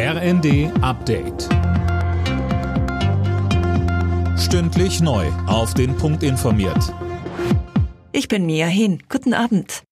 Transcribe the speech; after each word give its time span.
RND 0.00 0.70
Update. 0.80 1.48
Stündlich 4.38 5.00
neu. 5.00 5.26
Auf 5.48 5.74
den 5.74 5.96
Punkt 5.96 6.22
informiert. 6.22 6.94
Ich 8.12 8.28
bin 8.28 8.46
Mia 8.46 8.68
Hin. 8.68 9.02
Guten 9.08 9.34
Abend. 9.34 9.82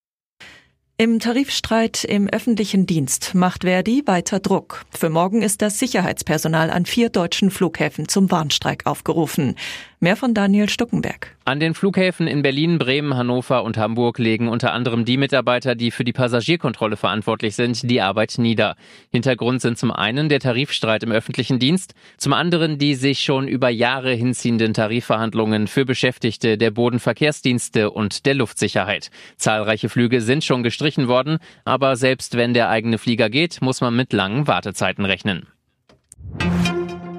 Im 0.96 1.18
Tarifstreit 1.18 2.04
im 2.04 2.28
öffentlichen 2.28 2.86
Dienst 2.86 3.34
macht 3.34 3.64
Verdi 3.64 4.04
weiter 4.06 4.38
Druck. 4.38 4.86
Für 4.90 5.10
morgen 5.10 5.42
ist 5.42 5.60
das 5.60 5.80
Sicherheitspersonal 5.80 6.70
an 6.70 6.86
vier 6.86 7.10
deutschen 7.10 7.50
Flughäfen 7.50 8.06
zum 8.08 8.30
Warnstreik 8.30 8.86
aufgerufen. 8.86 9.56
Mehr 9.98 10.16
von 10.16 10.34
Daniel 10.34 10.68
Stuckenberg. 10.68 11.34
An 11.46 11.58
den 11.58 11.72
Flughäfen 11.72 12.26
in 12.26 12.42
Berlin, 12.42 12.78
Bremen, 12.78 13.16
Hannover 13.16 13.64
und 13.64 13.78
Hamburg 13.78 14.18
legen 14.18 14.48
unter 14.48 14.74
anderem 14.74 15.06
die 15.06 15.16
Mitarbeiter, 15.16 15.74
die 15.74 15.90
für 15.90 16.04
die 16.04 16.12
Passagierkontrolle 16.12 16.98
verantwortlich 16.98 17.56
sind, 17.56 17.88
die 17.88 18.02
Arbeit 18.02 18.34
nieder. 18.36 18.76
Hintergrund 19.10 19.62
sind 19.62 19.78
zum 19.78 19.90
einen 19.90 20.28
der 20.28 20.40
Tarifstreit 20.40 21.02
im 21.02 21.12
öffentlichen 21.12 21.58
Dienst, 21.58 21.94
zum 22.18 22.34
anderen 22.34 22.76
die 22.76 22.94
sich 22.94 23.20
schon 23.20 23.48
über 23.48 23.70
Jahre 23.70 24.12
hinziehenden 24.12 24.74
Tarifverhandlungen 24.74 25.66
für 25.66 25.86
Beschäftigte 25.86 26.58
der 26.58 26.72
Bodenverkehrsdienste 26.72 27.90
und 27.90 28.26
der 28.26 28.34
Luftsicherheit. 28.34 29.10
Zahlreiche 29.38 29.88
Flüge 29.88 30.20
sind 30.20 30.44
schon 30.44 30.62
gestrichen 30.62 31.08
worden, 31.08 31.38
aber 31.64 31.96
selbst 31.96 32.36
wenn 32.36 32.52
der 32.52 32.68
eigene 32.68 32.98
Flieger 32.98 33.30
geht, 33.30 33.62
muss 33.62 33.80
man 33.80 33.96
mit 33.96 34.12
langen 34.12 34.46
Wartezeiten 34.46 35.06
rechnen. 35.06 35.46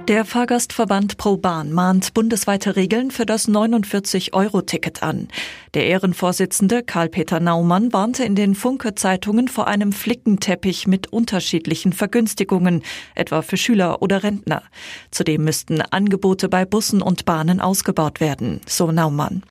Der 0.08 0.24
Fahrgastverband 0.24 1.18
ProBahn 1.18 1.74
mahnt 1.74 2.14
bundesweite 2.14 2.78
Regeln 2.78 3.12
für 3.12 3.26
das 3.26 3.50
49-Euro-Ticket 3.50 5.04
an. 5.04 5.28
Der 5.74 5.86
Ehrenvorsitzende 5.88 6.82
Karl-Peter 6.82 7.42
Naumann 7.42 7.92
warnte 7.92 8.24
in 8.24 8.34
den 8.34 8.56
Funke-Zeitungen 8.56 9.50
vor 9.50 9.68
einem 9.68 9.92
Flickenteppich 9.92 10.88
mit 10.88 11.12
unterschiedlichen 11.12 11.92
Vergünstigungen, 11.92 12.84
etwa 13.16 13.42
für 13.42 13.58
Schüler 13.58 14.02
oder 14.02 14.24
Rentner. 14.24 14.64
Zudem 15.12 15.44
müssten 15.44 15.82
Angebote 15.82 16.48
bei 16.48 16.64
Bussen 16.64 17.02
und 17.02 17.26
Bahnen 17.26 17.60
ausgebaut 17.60 18.21
werden, 18.21 18.62
so 18.66 18.94
Naumann. 18.94 19.44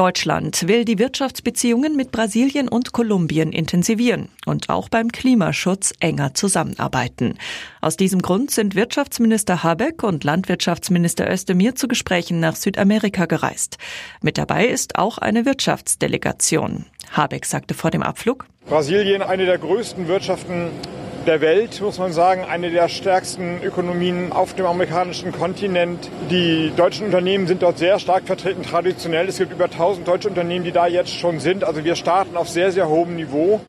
Deutschland 0.00 0.66
will 0.66 0.86
die 0.86 0.98
Wirtschaftsbeziehungen 0.98 1.94
mit 1.94 2.10
Brasilien 2.10 2.70
und 2.70 2.92
Kolumbien 2.92 3.52
intensivieren 3.52 4.30
und 4.46 4.70
auch 4.70 4.88
beim 4.88 5.12
Klimaschutz 5.12 5.92
enger 6.00 6.32
zusammenarbeiten. 6.32 7.36
Aus 7.82 7.98
diesem 7.98 8.22
Grund 8.22 8.50
sind 8.50 8.74
Wirtschaftsminister 8.74 9.62
Habeck 9.62 10.02
und 10.02 10.24
Landwirtschaftsminister 10.24 11.30
Özdemir 11.30 11.74
zu 11.74 11.86
Gesprächen 11.86 12.40
nach 12.40 12.56
Südamerika 12.56 13.26
gereist. 13.26 13.76
Mit 14.22 14.38
dabei 14.38 14.68
ist 14.68 14.96
auch 14.96 15.18
eine 15.18 15.44
Wirtschaftsdelegation. 15.44 16.86
Habeck 17.12 17.44
sagte 17.44 17.74
vor 17.74 17.90
dem 17.90 18.02
Abflug, 18.02 18.46
Brasilien, 18.64 19.20
eine 19.20 19.44
der 19.44 19.58
größten 19.58 20.08
Wirtschaften 20.08 20.70
der 21.26 21.40
Welt, 21.40 21.80
muss 21.80 21.98
man 21.98 22.12
sagen, 22.12 22.44
eine 22.44 22.70
der 22.70 22.88
stärksten 22.88 23.62
Ökonomien 23.62 24.32
auf 24.32 24.54
dem 24.54 24.66
amerikanischen 24.66 25.32
Kontinent. 25.32 26.10
Die 26.30 26.72
deutschen 26.76 27.06
Unternehmen 27.06 27.46
sind 27.46 27.62
dort 27.62 27.78
sehr 27.78 27.98
stark 27.98 28.26
vertreten, 28.26 28.62
traditionell. 28.62 29.28
Es 29.28 29.38
gibt 29.38 29.52
über 29.52 29.64
1000 29.64 30.06
deutsche 30.06 30.28
Unternehmen, 30.28 30.64
die 30.64 30.72
da 30.72 30.86
jetzt 30.86 31.14
schon 31.14 31.40
sind. 31.40 31.64
Also 31.64 31.84
wir 31.84 31.96
starten 31.96 32.36
auf 32.36 32.48
sehr, 32.48 32.72
sehr 32.72 32.88
hohem 32.88 33.16
Niveau. 33.16 33.60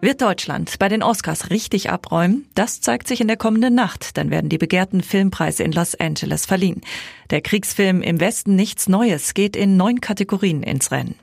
Wird 0.00 0.20
Deutschland 0.20 0.78
bei 0.78 0.90
den 0.90 1.02
Oscars 1.02 1.48
richtig 1.48 1.88
abräumen? 1.88 2.46
Das 2.54 2.82
zeigt 2.82 3.08
sich 3.08 3.22
in 3.22 3.26
der 3.26 3.38
kommenden 3.38 3.74
Nacht. 3.74 4.18
Dann 4.18 4.30
werden 4.30 4.50
die 4.50 4.58
begehrten 4.58 5.02
Filmpreise 5.02 5.62
in 5.62 5.72
Los 5.72 5.94
Angeles 5.94 6.44
verliehen. 6.44 6.82
Der 7.30 7.40
Kriegsfilm 7.40 8.02
Im 8.02 8.20
Westen 8.20 8.54
nichts 8.54 8.86
Neues 8.86 9.32
geht 9.32 9.56
in 9.56 9.78
neun 9.78 10.02
Kategorien 10.02 10.62
ins 10.62 10.90
Rennen. 10.90 11.14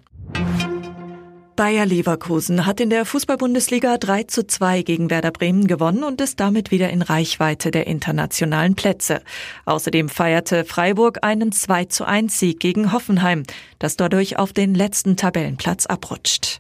Bayer 1.56 1.86
Leverkusen 1.86 2.66
hat 2.66 2.80
in 2.80 2.90
der 2.90 3.06
Fußball-Bundesliga 3.06 3.98
3 3.98 4.24
zu 4.24 4.48
2 4.48 4.82
gegen 4.84 5.10
Werder 5.10 5.32
Bremen 5.32 5.68
gewonnen 5.68 6.04
und 6.04 6.22
ist 6.22 6.40
damit 6.40 6.72
wieder 6.72 6.90
in 6.90 7.02
Reichweite 7.02 7.72
der 7.72 7.88
internationalen 7.88 8.76
Plätze. 8.76 9.22
Außerdem 9.66 10.10
feierte 10.10 10.66
Freiburg 10.66 11.20
einen 11.24 11.52
2 11.52 11.86
zu 11.86 12.06
1 12.06 12.40
Sieg 12.40 12.60
gegen 12.60 12.94
Hoffenheim, 12.94 13.44
das 13.80 13.98
dadurch 13.98 14.40
auf 14.40 14.54
den 14.54 14.74
letzten 14.74 15.18
Tabellenplatz 15.18 15.86
abrutscht. 15.86 16.60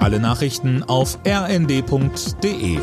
Alle 0.00 0.20
Nachrichten 0.20 0.82
auf 0.82 1.18
rnd.de 1.26 2.78